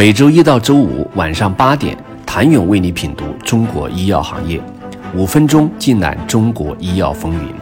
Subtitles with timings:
[0.00, 4.58] 每周一到周五晚上八点，谭勇为你品读中国医药行业，
[5.14, 7.54] 五分钟尽览中国医药风云。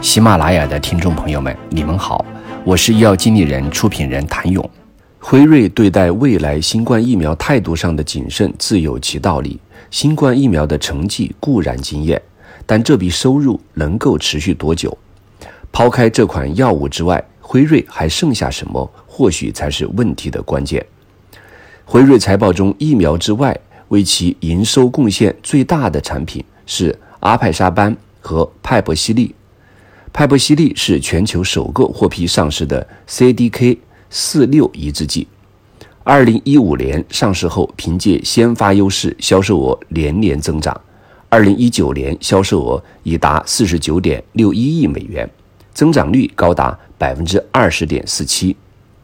[0.00, 2.24] 喜马拉雅的听众朋友们，你们好，
[2.62, 4.70] 我是医药经理人、出品人谭勇。
[5.18, 9.58] 辉瑞对待未来新冠疫苗态度上的谨慎自有其道理。
[9.90, 12.22] 新冠疫苗的成绩固然惊艳，
[12.66, 14.96] 但这笔收入能够持续多久？
[15.72, 18.88] 抛开这款药物之外，辉瑞还剩下什么？
[19.08, 20.86] 或许才是问题的关键。
[21.92, 29.34] 辉瑞财报中，疫苗之外为其营收贡献最大的产品是阿派沙班和派博西利。
[30.12, 33.76] 派博西利是全球首个获批上市的 CDK
[34.08, 35.26] 四六抑制剂。
[36.04, 40.80] 二零一五年上市后，凭借先发优势，销售额连年增长。
[41.28, 45.28] 二零一九年销售额已达四十九点六一亿美元，
[45.74, 48.56] 增长率高达百分之二十点四七。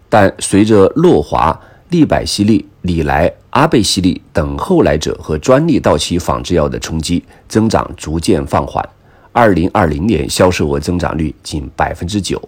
[0.09, 8.87] 但随着诺华、利百西利、里莱、阿贝西利等后来者和专利到期仿制药的冲击，增长逐渐放缓。
[9.33, 12.41] 二零二零年销售额增长率仅百分之九。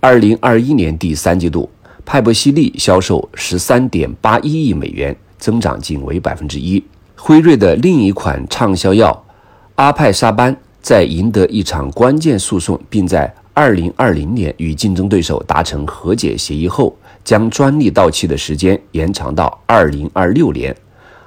[0.00, 1.70] 二零二一年第三季度，
[2.04, 6.82] 派博西利销售十三点八一亿美元，增长仅为百分之一。
[7.16, 9.24] 辉瑞的另一款畅销药
[9.76, 20.74] 阿派沙班，在赢得一场关键诉讼，并在二零二零年与竞争对手达成和解协议后，将专利到期的时间延长到二零二六年。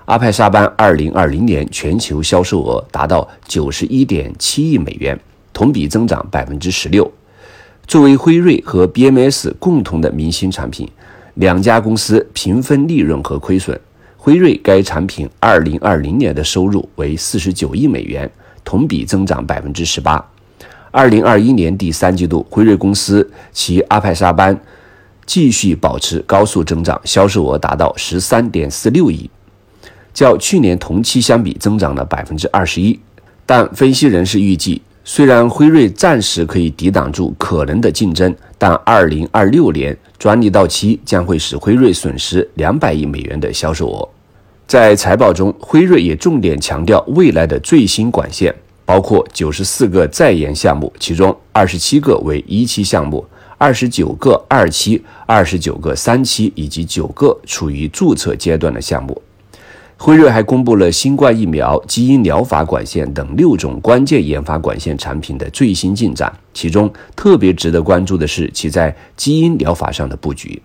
[0.05, 5.19] 阿派沙班二零二零年全球销售额达到九十一点七亿美元，
[5.51, 7.11] 同比增长百分之十六。
[7.87, 10.87] 作为辉瑞和 BMS 共同的明星产品，
[11.35, 13.79] 两家公司平分利润和亏损。
[14.17, 18.29] 辉瑞该产品二零二零年的收入为四十九亿美元，
[18.63, 20.23] 同比增长百分之十八。
[20.89, 24.59] 二零二一年第三季度，辉瑞公司其阿派沙班
[25.25, 29.29] 继续保持高速增长，销售额达到十三点四六亿。
[30.13, 32.99] 较去年同期相比，增长了百分之二十一。
[33.45, 44.09] 但分析人士预计，虽然辉瑞暂时可以抵挡住可能的竞争，但二零二六年专利到期将会使辉瑞损失两百亿美元的销售额。
[44.65, 53.23] 在财报中，辉瑞也重点强调未来的最新管线，包括九十四个在研项目，其中二十七个为一期项目，
[53.57, 59.21] 二十九个二期，二十九个三期，以及九个处于注册阶段的项目。
[59.97, 70.61] 辉瑞还公布了新冠疫苗、基因疗法管线等六种关键研发管线产品的最新进展，其中特别值得关注的是其在基因疗法上的布局。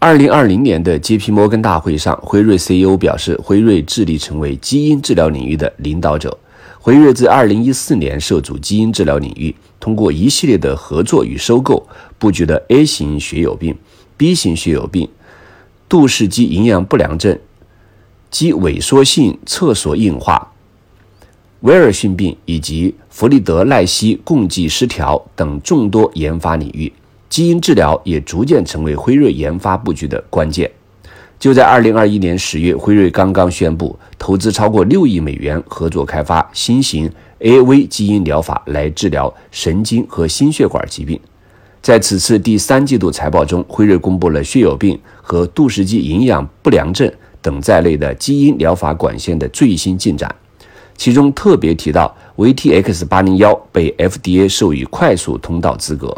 [0.00, 1.30] 二零二零年的 J.P.
[1.30, 6.36] 摩根大会上，辉瑞 CEO 表示，辉瑞致力成为基因治疗领域的领导者。
[6.80, 11.84] 辉瑞自二零一四年涉足基因治疗领域，通过一系列的合作与收购，
[12.16, 13.76] 布局了 A 型血友病、
[14.16, 15.08] B 型血友病、
[15.88, 17.36] 杜氏肌营养不良症。
[18.30, 20.52] 肌萎缩性侧索硬化、
[21.62, 26.92] 威尔逊病以及弗里德赖希共济失调等众多研发领域，
[27.28, 30.70] 基因治疗也逐渐成为辉瑞研发布局的关键。
[31.40, 37.10] 就在二零二一年十月，辉瑞刚刚宣布投资超过六亿美元，合作开发新型
[37.42, 37.86] A.V.
[37.86, 41.20] 基因疗法来治疗神经和心血管疾病。
[41.80, 47.12] 在此次第三季度财报中，辉瑞公布了血友病和杜氏肌营养不良症。
[47.40, 50.32] 等在内的基因疗法管线的最新进展，
[50.96, 56.16] 其中特别提到 VTX 八零幺被 FDA 授予快速通道资格。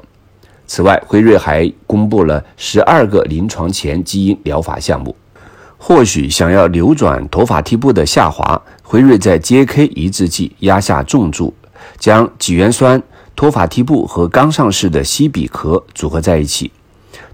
[0.66, 5.16] 此外，辉瑞还公布了十二个临床前基因疗法项目。
[5.78, 11.52] 或许想要扭转陀法替布的下滑，辉瑞在 JK 抑制剂压下重注，
[11.98, 13.02] 将己元酸、
[13.34, 16.70] 托法替布和刚上市的西比壳组合在一起。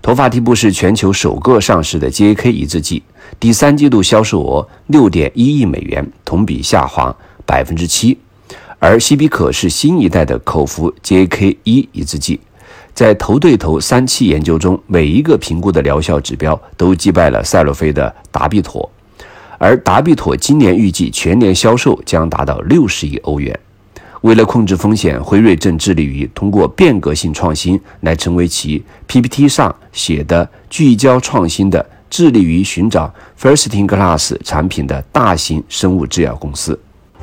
[0.01, 3.03] 头发替布是全球首个上市的 JAK 抑制剂，
[3.39, 8.17] 第三季度销售额六点一亿美元，同比下滑百分之七。
[8.79, 12.41] 而西比可是新一代的口服 JAK 一抑制剂，
[12.95, 18.91] 在头对头三期研究中，每一个评估的疗效指标都击败了赛洛菲的达必妥，
[19.61, 23.57] 而达必妥今年预计全年销售将达到六十亿欧元。
[24.23, 36.79] 为了控制风险，辉瑞正致力于通过变革性创新来成为其 PPT 上写的聚焦创新的、致力于寻找 First-in-class 产品的大型生物制药公司。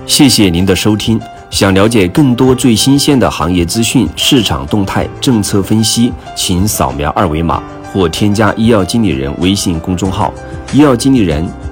[0.05, 1.19] 谢谢您的收听。
[1.49, 10.31] 想了解更多最新鲜的行业资讯、市场动态、政策分析，请扫描二维码或添加医药经理人微信公众号
[10.71, 11.43] “医药经理人”——